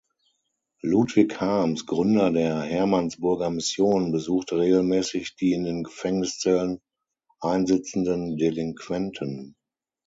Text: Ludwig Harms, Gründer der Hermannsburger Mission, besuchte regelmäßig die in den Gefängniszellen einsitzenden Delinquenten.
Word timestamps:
Ludwig 0.81 1.33
Harms, 1.39 1.85
Gründer 1.85 2.31
der 2.31 2.61
Hermannsburger 2.61 3.51
Mission, 3.51 4.11
besuchte 4.11 4.57
regelmäßig 4.57 5.35
die 5.35 5.53
in 5.53 5.63
den 5.63 5.83
Gefängniszellen 5.83 6.81
einsitzenden 7.39 8.35
Delinquenten. 8.35 9.55